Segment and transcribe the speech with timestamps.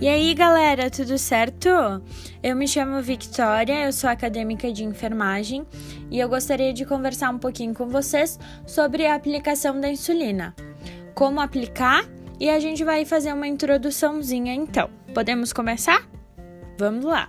[0.00, 1.68] E aí, galera, tudo certo?
[2.42, 5.66] Eu me chamo Victoria, eu sou acadêmica de enfermagem
[6.10, 10.56] e eu gostaria de conversar um pouquinho com vocês sobre a aplicação da insulina.
[11.14, 12.02] Como aplicar
[12.40, 14.88] e a gente vai fazer uma introduçãozinha então.
[15.12, 16.08] Podemos começar?
[16.78, 17.28] Vamos lá.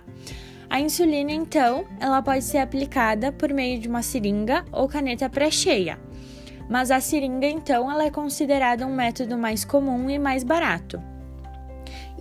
[0.70, 6.00] A insulina, então, ela pode ser aplicada por meio de uma seringa ou caneta pré-cheia.
[6.70, 11.11] Mas a seringa, então, ela é considerada um método mais comum e mais barato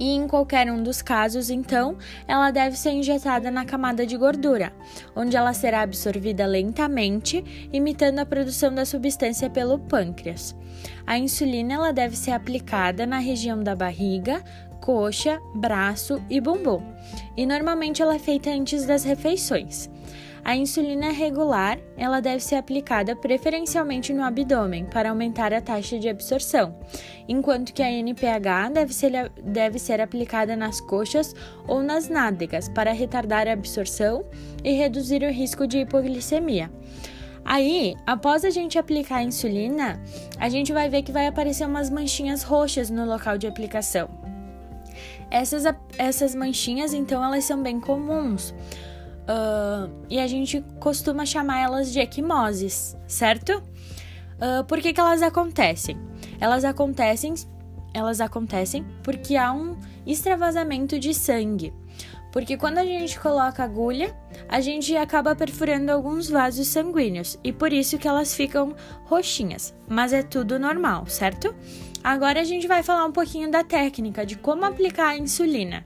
[0.01, 1.95] e em qualquer um dos casos, então,
[2.27, 4.73] ela deve ser injetada na camada de gordura,
[5.15, 10.55] onde ela será absorvida lentamente, imitando a produção da substância pelo pâncreas.
[11.05, 14.43] A insulina ela deve ser aplicada na região da barriga,
[14.81, 16.81] coxa, braço e bumbum,
[17.37, 19.87] e normalmente ela é feita antes das refeições.
[20.43, 26.09] A insulina regular, ela deve ser aplicada preferencialmente no abdômen para aumentar a taxa de
[26.09, 26.75] absorção,
[27.27, 31.35] enquanto que a NPH deve ser, deve ser aplicada nas coxas
[31.67, 34.25] ou nas nádegas para retardar a absorção
[34.63, 36.71] e reduzir o risco de hipoglicemia.
[37.45, 40.01] Aí, após a gente aplicar a insulina,
[40.39, 44.09] a gente vai ver que vai aparecer umas manchinhas roxas no local de aplicação.
[45.29, 45.63] Essas,
[45.97, 48.53] essas manchinhas, então, elas são bem comuns.
[49.21, 53.61] Uh, e a gente costuma chamar elas de equimoses, certo?
[54.37, 55.97] Uh, por que, que elas acontecem?
[56.39, 57.33] Elas acontecem,
[57.93, 61.73] elas acontecem porque há um extravasamento de sangue.
[62.31, 64.15] Porque quando a gente coloca agulha,
[64.47, 68.73] a gente acaba perfurando alguns vasos sanguíneos e por isso que elas ficam
[69.05, 69.73] roxinhas.
[69.87, 71.53] Mas é tudo normal, certo?
[72.03, 75.85] Agora a gente vai falar um pouquinho da técnica de como aplicar a insulina.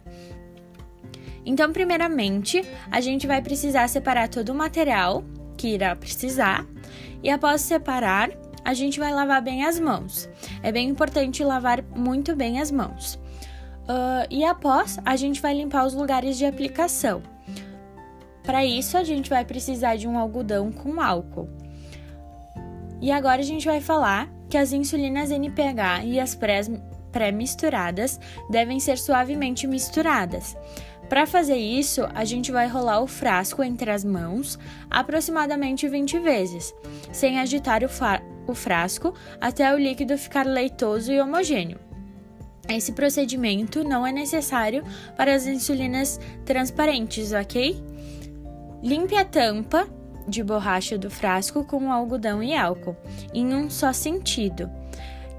[1.46, 5.24] Então, primeiramente, a gente vai precisar separar todo o material
[5.58, 6.66] que irá precisar
[7.26, 8.30] e após separar,
[8.64, 10.30] a gente vai lavar bem as mãos.
[10.62, 13.16] É bem importante lavar muito bem as mãos.
[13.86, 17.24] Uh, e após, a gente vai limpar os lugares de aplicação.
[18.44, 21.50] Para isso, a gente vai precisar de um algodão com álcool.
[23.02, 26.38] E agora a gente vai falar que as insulinas NPH e as
[27.12, 28.20] pré-misturadas
[28.52, 30.56] devem ser suavemente misturadas.
[31.10, 34.58] Para fazer isso, a gente vai rolar o frasco entre as mãos
[34.90, 36.74] aproximadamente 20 vezes,
[37.12, 41.80] sem agitar o, o frasco até o líquido ficar leitoso e homogêneo.
[42.68, 44.84] Esse procedimento não é necessário
[45.16, 47.82] para as insulinas transparentes, ok?
[48.82, 49.88] Limpe a tampa
[50.28, 52.98] de borracha do frasco com algodão e álcool,
[53.32, 54.70] em um só sentido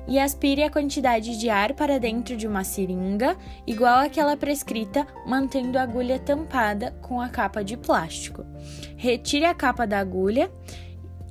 [0.08, 3.36] e aspire a quantidade de ar para dentro de uma seringa,
[3.66, 8.44] igual àquela prescrita, mantendo a agulha tampada com a capa de plástico.
[8.96, 10.50] Retire a capa da agulha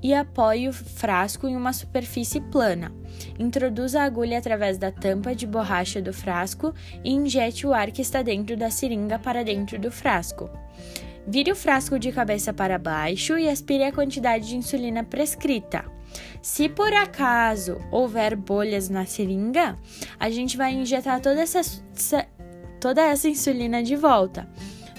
[0.03, 2.91] e apoie o frasco em uma superfície plana.
[3.39, 8.01] Introduza a agulha através da tampa de borracha do frasco e injete o ar que
[8.01, 10.49] está dentro da seringa para dentro do frasco.
[11.27, 15.94] Vire o frasco de cabeça para baixo e aspire a quantidade de insulina prescrita.
[16.41, 19.77] Se por acaso houver bolhas na seringa,
[20.19, 21.61] a gente vai injetar toda essa,
[22.79, 24.47] toda essa insulina de volta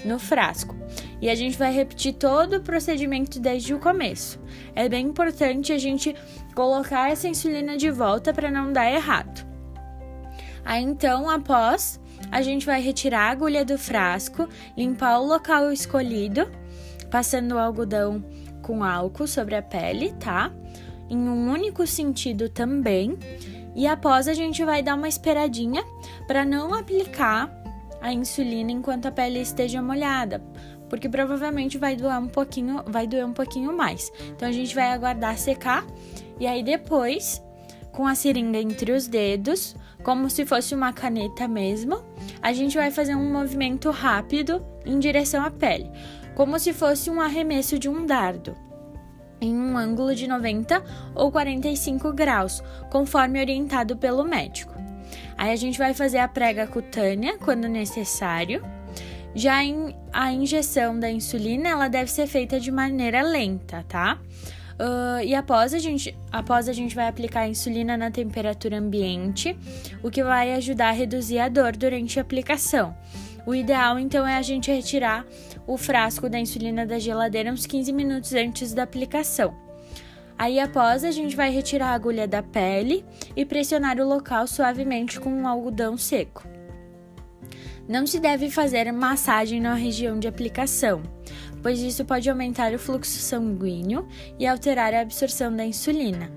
[0.03, 0.75] no frasco.
[1.21, 4.39] E a gente vai repetir todo o procedimento desde o começo.
[4.75, 6.15] É bem importante a gente
[6.53, 9.45] colocar essa insulina de volta para não dar errado.
[10.63, 11.99] Aí então, após,
[12.31, 16.49] a gente vai retirar a agulha do frasco, limpar o local escolhido,
[17.09, 18.23] passando o algodão
[18.61, 20.51] com álcool sobre a pele, tá?
[21.09, 23.17] Em um único sentido também.
[23.75, 25.83] E após a gente vai dar uma esperadinha
[26.27, 27.51] para não aplicar
[28.01, 30.43] a insulina enquanto a pele esteja molhada,
[30.89, 34.11] porque provavelmente vai doer um pouquinho, vai doer um pouquinho mais.
[34.29, 35.85] Então a gente vai aguardar secar
[36.39, 37.41] e aí depois,
[37.91, 42.03] com a seringa entre os dedos, como se fosse uma caneta mesmo,
[42.41, 45.89] a gente vai fazer um movimento rápido em direção à pele,
[46.35, 48.66] como se fosse um arremesso de um dardo
[49.39, 50.83] em um ângulo de 90
[51.13, 54.73] ou 45 graus, conforme orientado pelo médico.
[55.37, 58.63] Aí a gente vai fazer a prega cutânea quando necessário.
[59.35, 59.59] Já
[60.11, 64.19] a injeção da insulina, ela deve ser feita de maneira lenta, tá?
[64.79, 69.57] Uh, e após a, gente, após a gente vai aplicar a insulina na temperatura ambiente,
[70.03, 72.95] o que vai ajudar a reduzir a dor durante a aplicação.
[73.47, 75.25] O ideal então é a gente retirar
[75.65, 79.55] o frasco da insulina da geladeira uns 15 minutos antes da aplicação.
[80.37, 83.05] Aí após a gente vai retirar a agulha da pele
[83.37, 86.45] e pressionar o local suavemente com um algodão seco.
[87.87, 91.01] Não se deve fazer massagem na região de aplicação,
[91.63, 94.05] pois isso pode aumentar o fluxo sanguíneo
[94.37, 96.29] e alterar a absorção da insulina.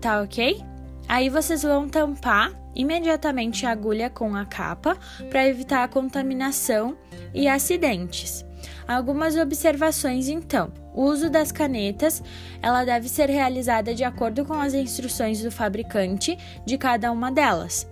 [0.00, 0.58] Tá ok?
[1.06, 4.96] Aí vocês vão tampar imediatamente a agulha com a capa
[5.30, 6.96] para evitar a contaminação
[7.34, 8.44] e acidentes.
[8.86, 10.72] Algumas observações então.
[10.94, 12.22] O uso das canetas,
[12.62, 17.86] ela deve ser realizada de acordo com as instruções do fabricante de cada uma delas.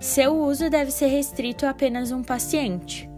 [0.00, 3.08] Seu uso deve ser restrito a apenas um paciente.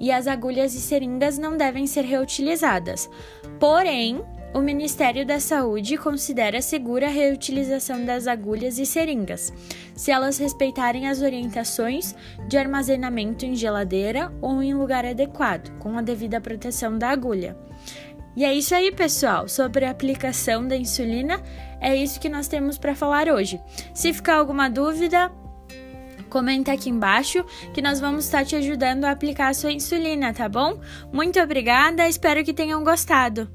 [0.00, 3.10] E as agulhas e seringas não devem ser reutilizadas.
[3.58, 4.22] Porém,
[4.54, 9.52] o Ministério da Saúde considera segura a reutilização das agulhas e seringas,
[9.94, 12.14] se elas respeitarem as orientações
[12.48, 17.56] de armazenamento em geladeira ou em lugar adequado, com a devida proteção da agulha.
[18.34, 19.48] E é isso aí, pessoal.
[19.48, 21.42] Sobre a aplicação da insulina,
[21.80, 23.60] é isso que nós temos para falar hoje.
[23.92, 25.30] Se ficar alguma dúvida,
[26.28, 30.48] comenta aqui embaixo que nós vamos estar te ajudando a aplicar a sua insulina, tá
[30.48, 30.78] bom?
[31.12, 33.50] Muito obrigada, espero que tenham gostado.